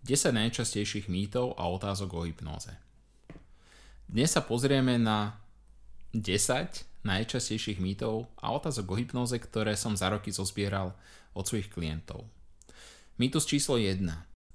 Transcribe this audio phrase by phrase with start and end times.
[0.00, 2.72] 10 najčastejších mýtov a otázok o hypnóze.
[4.08, 5.36] Dnes sa pozrieme na
[6.16, 10.96] 10 najčastejších mýtov a otázok o hypnóze, ktoré som za roky zozbieral
[11.36, 12.24] od svojich klientov.
[13.20, 14.00] Mýtus číslo 1.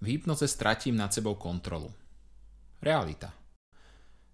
[0.02, 1.94] V hypnoze stratím nad sebou kontrolu.
[2.82, 3.30] Realita.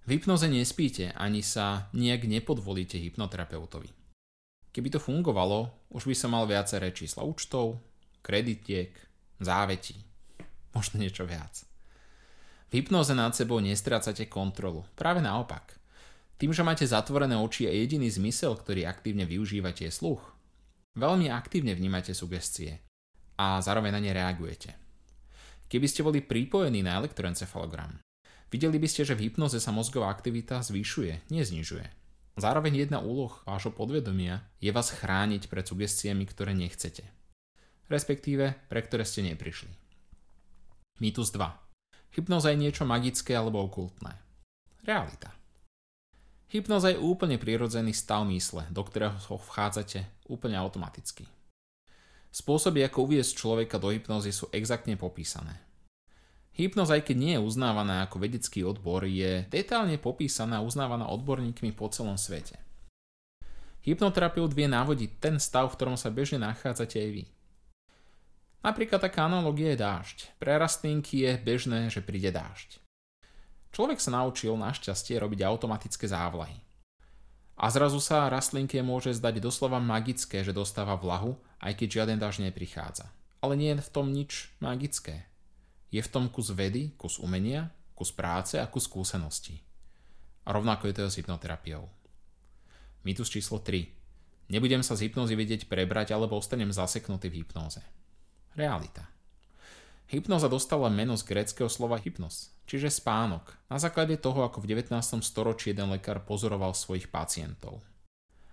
[0.07, 3.91] V hypnoze nespíte ani sa nejak nepodvolíte hypnoterapeutovi.
[4.71, 7.84] Keby to fungovalo, už by som mal viaceré čísla účtov,
[8.23, 8.96] kreditiek,
[9.43, 10.11] závetí
[10.76, 11.64] možno niečo viac.
[12.71, 15.75] V hypnoze nad sebou nestrácate kontrolu, práve naopak.
[16.39, 20.24] Tým, že máte zatvorené oči a jediný zmysel, ktorý aktívne využívate je sluch,
[20.96, 22.82] veľmi aktívne vnímate sugestie
[23.36, 24.74] a zároveň na ne reagujete.
[25.68, 28.00] Keby ste boli pripojení na elektroencefalogram,
[28.51, 31.88] videli by ste, že v hypnoze sa mozgová aktivita zvyšuje, neznižuje.
[32.40, 37.03] Zároveň jedna úloh vášho podvedomia je vás chrániť pred sugestiami, ktoré nechcete.
[37.92, 39.91] Respektíve, pre ktoré ste neprišli.
[41.02, 41.50] Mýtus 2.
[42.14, 44.22] Hypnoza je niečo magické alebo okultné.
[44.86, 45.34] Realita.
[46.53, 51.26] Hypnoza je úplne prirodzený stav mysle, do ktorého vchádzate úplne automaticky.
[52.30, 55.58] Spôsoby, ako uviesť človeka do hypnozy sú exaktne popísané.
[56.53, 61.73] Hypnoza, aj keď nie je uznávaná ako vedecký odbor, je detálne popísaná a uznávaná odborníkmi
[61.73, 62.61] po celom svete.
[63.81, 67.23] Hypnoterapeut vie navodiť ten stav, v ktorom sa bežne nachádzate aj vy.
[68.62, 70.17] Napríklad taká analogia je dážď.
[70.38, 72.78] Pre rastlinky je bežné, že príde dážď.
[73.73, 76.62] Človek sa naučil našťastie robiť automatické závlahy.
[77.58, 82.54] A zrazu sa rastlinke môže zdať doslova magické, že dostáva vlahu, aj keď žiaden dážď
[82.54, 83.09] neprichádza.
[83.42, 85.26] Ale nie je v tom nič magické.
[85.89, 89.58] Je v tom kus vedy, kus umenia, kus práce a kus skúseností.
[90.45, 91.89] A rovnako je to s hypnoterapiou.
[93.02, 93.89] Mýtus číslo 3.
[94.54, 97.82] Nebudem sa z hypnozy vedieť prebrať, alebo ostanem zaseknutý v hypnoze.
[98.52, 99.08] Realita.
[100.12, 104.92] Hypnoza dostala meno z gréckého slova hypnos, čiže spánok, na základe toho, ako v 19.
[105.24, 107.80] storočí jeden lekár pozoroval svojich pacientov.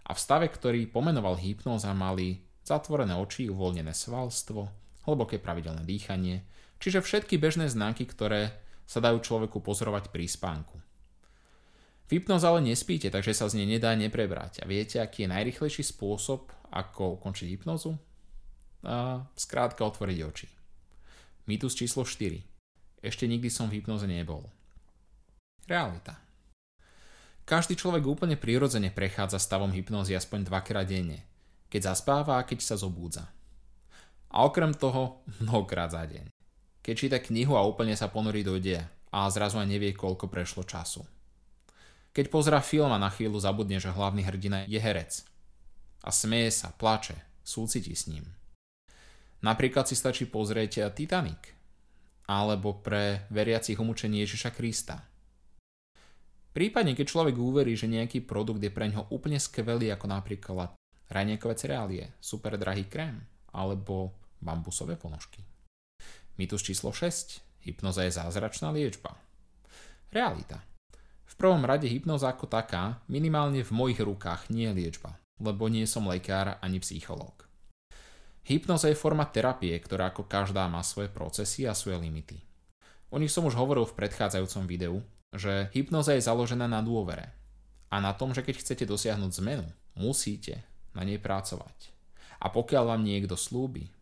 [0.06, 4.70] A v stave, ktorý pomenoval hypnoza, mali zatvorené oči, uvoľnené svalstvo,
[5.03, 6.47] hlboké pravidelné dýchanie,
[6.78, 8.54] čiže všetky bežné znaky, ktoré
[8.87, 10.78] sa dajú človeku pozorovať pri spánku.
[12.06, 14.62] V hypnoze ale nespíte, takže sa z nej nedá neprebrať.
[14.62, 17.98] A viete, aký je najrychlejší spôsob, ako ukončiť hypnozu?
[18.84, 20.48] A skrátka otvoriť oči.
[21.48, 22.44] Mýtus číslo 4.
[23.02, 24.44] Ešte nikdy som v hypnoze nebol.
[25.64, 26.18] Realita.
[27.48, 31.24] Každý človek úplne prirodzene prechádza stavom hypnozy aspoň dvakrát denne,
[31.72, 33.24] keď zaspáva a keď sa zobúdza.
[34.28, 36.28] A okrem toho mnohokrát za deň.
[36.84, 40.68] Keď číta knihu a úplne sa ponorí do deja a zrazu aj nevie, koľko prešlo
[40.68, 41.04] času.
[42.12, 45.24] Keď pozera film a na chvíľu zabudne, že hlavný hrdina je herec.
[46.04, 48.28] A smeje sa, plače, súciti s ním.
[49.38, 51.54] Napríklad si stačí pozrieť Titanic
[52.28, 55.00] alebo pre veriacich umúčenie Ježiša Krista.
[56.53, 60.75] Prípadne, keď človek uverí, že nejaký produkt je pre ňoho úplne skvelý, ako napríklad
[61.09, 63.16] rajniekové cereálie, super drahý krém
[63.56, 64.12] alebo
[64.44, 65.41] bambusové ponožky.
[66.37, 67.65] Mýtus číslo 6.
[67.65, 69.16] Hypnoza je zázračná liečba.
[70.12, 70.60] Realita.
[71.25, 75.88] V prvom rade hypnoza ako taká minimálne v mojich rukách nie je liečba, lebo nie
[75.88, 77.47] som lekár ani psychológ.
[78.48, 82.41] Hypnoza je forma terapie, ktorá ako každá má svoje procesy a svoje limity.
[83.12, 85.04] O nich som už hovoril v predchádzajúcom videu,
[85.36, 87.28] že hypnoza je založená na dôvere
[87.92, 89.69] a na tom, že keď chcete dosiahnuť zmenu,
[90.00, 90.64] musíte
[90.97, 91.92] na nej pracovať.
[92.41, 93.92] A pokiaľ vám niekto slúbi,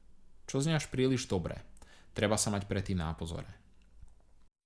[0.46, 1.58] čo znie až príliš dobre,
[2.14, 3.50] treba sa mať predtým na pozore.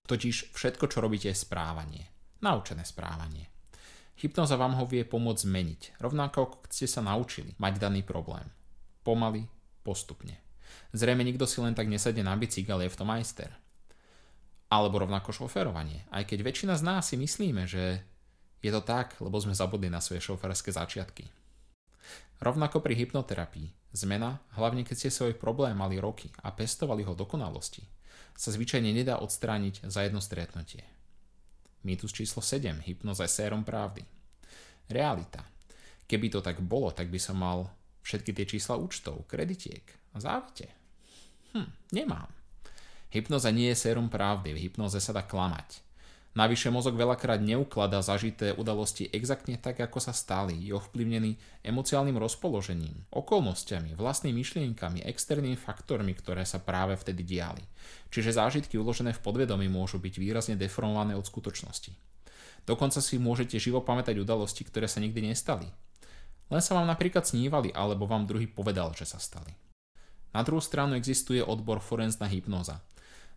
[0.05, 2.05] Totiž všetko, čo robíte, je správanie.
[2.45, 3.49] Naučené správanie.
[4.21, 8.45] Hypnoza vám ho vie pomôcť zmeniť, rovnako ako ste sa naučili mať daný problém.
[9.01, 9.59] Pomaly,
[9.91, 10.39] postupne.
[10.95, 13.51] Zrejme nikto si len tak nesadne na bicykel, je v tom majster.
[14.71, 16.06] Alebo rovnako šoferovanie.
[16.15, 18.06] Aj keď väčšina z nás si myslíme, že
[18.62, 21.27] je to tak, lebo sme zabudli na svoje šoferské začiatky.
[22.39, 23.69] Rovnako pri hypnoterapii.
[23.91, 27.83] Zmena, hlavne keď ste svoj problém mali roky a pestovali ho dokonalosti,
[28.39, 30.87] sa zvyčajne nedá odstrániť za jedno stretnutie.
[31.83, 32.87] Mýtus číslo 7.
[32.87, 34.07] Hypnoza je sérom pravdy.
[34.87, 35.42] Realita.
[36.07, 37.66] Keby to tak bolo, tak by som mal
[38.03, 40.71] všetky tie čísla účtov, kreditiek a závite.
[41.53, 42.31] Hm, nemám.
[43.11, 45.83] Hypnoza nie je sérum pravdy, v hypnoze sa dá klamať.
[46.31, 50.55] Navyše mozog veľakrát neukladá zažité udalosti exaktne tak, ako sa stali.
[50.63, 51.35] Je ovplyvnený
[51.67, 57.67] emociálnym rozpoložením, okolnostiami, vlastnými myšlienkami, externými faktormi, ktoré sa práve vtedy diali.
[58.15, 61.91] Čiže zážitky uložené v podvedomí môžu byť výrazne deformované od skutočnosti.
[62.63, 65.67] Dokonca si môžete živo pamätať udalosti, ktoré sa nikdy nestali.
[66.51, 69.55] Len sa vám napríklad snívali, alebo vám druhý povedal, že sa stali.
[70.35, 72.83] Na druhú stranu existuje odbor forenzná hypnoza.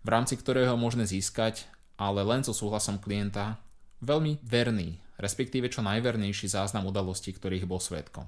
[0.04, 1.63] v rámci ktorého možné získať,
[1.95, 3.56] ale len so súhlasom klienta,
[4.04, 8.27] veľmi verný, respektíve čo najvernejší záznam udalostí, ktorých bol svetkom.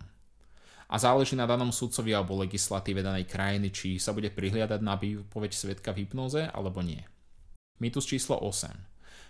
[0.88, 5.52] A záleží na danom sudcovi alebo legislatíve danej krajiny, či sa bude prihliadať na výpoveď
[5.52, 7.04] svetka v hypnoze alebo nie.
[7.84, 8.72] Mýtus číslo 8.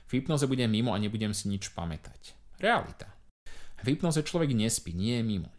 [0.06, 2.38] V hypnoze budem mimo a nebudem si nič pamätať.
[2.62, 3.15] Realita.
[3.86, 5.54] V hypnoze človek nespí, nie je mimo.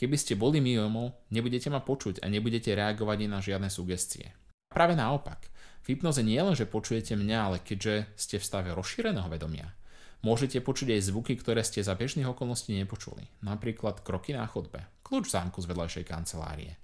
[0.00, 4.32] Keby ste boli mimo, nebudete ma počuť a nebudete reagovať na žiadne sugestie.
[4.72, 5.52] Práve naopak.
[5.84, 9.76] V hypnoze nie len, že počujete mňa, ale keďže ste v stave rozšíreného vedomia,
[10.24, 13.28] môžete počuť aj zvuky, ktoré ste za bežných okolností nepočuli.
[13.44, 16.80] Napríklad kroky na chodbe, kľúč zámku z vedľajšej kancelárie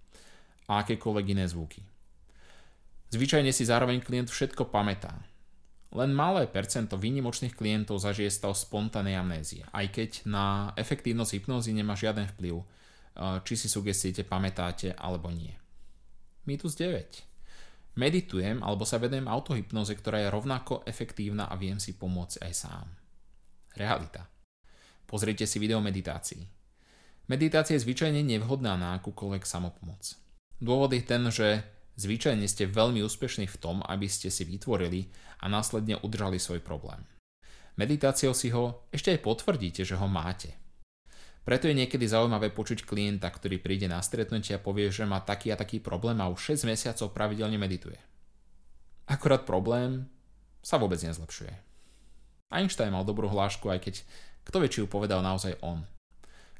[0.69, 1.81] a akékoľvek iné zvuky.
[3.17, 5.17] Zvyčajne si zároveň klient všetko pamätá,
[5.93, 11.93] len malé percento výnimočných klientov zažije stav spontánnej amnézie, aj keď na efektívnosť hypnózy nemá
[11.93, 12.65] žiaden vplyv,
[13.45, 15.53] či si sugestíte, pamätáte alebo nie.
[16.49, 18.01] Mýtus 9.
[18.01, 22.89] Meditujem alebo sa vedujem autohypnoze, ktorá je rovnako efektívna a viem si pomôcť aj sám.
[23.77, 24.25] Realita.
[25.05, 26.41] Pozrite si video meditácií.
[27.29, 30.17] Meditácia je zvyčajne nevhodná na akúkoľvek samopomoc.
[30.57, 31.61] Dôvod je ten, že
[32.03, 35.07] Zvyčajne ste veľmi úspešní v tom, aby ste si vytvorili
[35.39, 36.99] a následne udržali svoj problém.
[37.79, 40.51] Meditáciou si ho ešte aj potvrdíte, že ho máte.
[41.47, 45.55] Preto je niekedy zaujímavé počuť klienta, ktorý príde na stretnutie a povie, že má taký
[45.55, 47.99] a taký problém a už 6 mesiacov pravidelne medituje.
[49.07, 50.11] Akorát problém
[50.59, 51.55] sa vôbec nezlepšuje.
[52.51, 53.95] Einstein mal dobrú hlášku, aj keď
[54.43, 55.87] kto vie, či ju povedal naozaj on.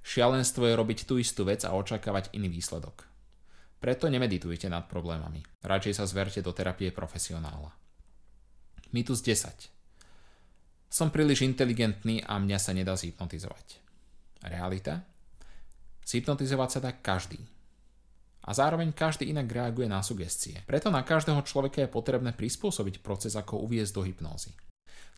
[0.07, 3.11] Šialenstvo je robiť tú istú vec a očakávať iný výsledok.
[3.83, 5.43] Preto nemeditujte nad problémami.
[5.67, 7.75] Radšej sa zverte do terapie profesionála.
[8.95, 9.51] Mýtus 10.
[10.87, 13.83] Som príliš inteligentný a mňa sa nedá zhypnotizovať.
[14.47, 15.03] Realita?
[16.07, 17.43] Zhypnotizovať sa dá každý.
[18.47, 20.63] A zároveň každý inak reaguje na sugestie.
[20.63, 24.55] Preto na každého človeka je potrebné prispôsobiť proces, ako uviezť do hypnózy.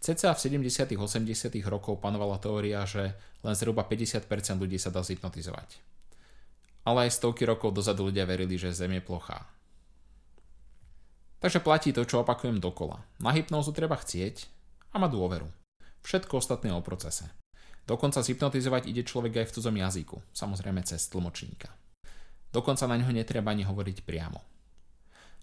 [0.01, 0.97] Ceca v 70.
[0.97, 1.53] 80.
[1.69, 3.13] rokov panovala teória, že
[3.45, 4.25] len zhruba 50%
[4.57, 5.95] ľudí sa dá zhypnotizovať
[6.85, 9.49] ale aj stovky rokov dozadu ľudia verili, že Zem je plochá.
[11.41, 13.05] Takže platí to, čo opakujem dokola.
[13.21, 14.49] Na hypnózu treba chcieť
[14.93, 15.49] a mať dôveru.
[16.05, 17.29] Všetko ostatné o procese.
[17.85, 21.69] Dokonca zhypnotizovať ide človek aj v cudzom jazyku, samozrejme cez tlmočníka.
[22.49, 24.41] Dokonca na ňo netreba ani hovoriť priamo.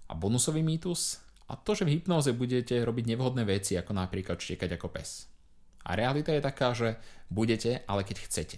[0.10, 1.22] A bonusový mýtus?
[1.52, 5.30] A to, že v hypnóze budete robiť nevhodné veci, ako napríklad štekať ako pes.
[5.86, 6.98] A realita je taká, že
[7.30, 8.58] budete, ale keď chcete.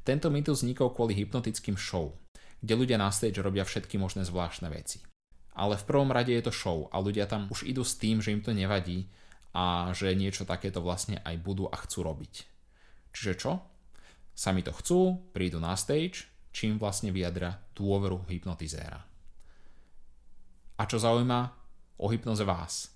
[0.00, 2.16] Tento mýtus vznikol kvôli hypnotickým show,
[2.64, 5.04] kde ľudia na stage robia všetky možné zvláštne veci.
[5.56, 8.32] Ale v prvom rade je to show a ľudia tam už idú s tým, že
[8.32, 9.10] im to nevadí
[9.52, 12.34] a že niečo takéto vlastne aj budú a chcú robiť.
[13.12, 13.52] Čiže čo?
[14.32, 19.04] Sami to chcú, prídu na stage, čím vlastne vyjadra dôveru hypnotizéra.
[20.80, 21.40] A čo zaujíma
[22.00, 22.88] o hypnoze vás?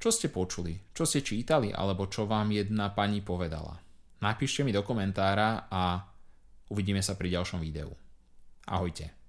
[0.00, 0.80] Čo ste počuli?
[0.96, 1.70] Čo ste čítali?
[1.70, 3.78] Alebo čo vám jedna pani povedala?
[4.24, 6.09] Napíšte mi do komentára a
[6.70, 7.90] Uvidíme sa pri ďalšom videu.
[8.70, 9.19] Ahojte.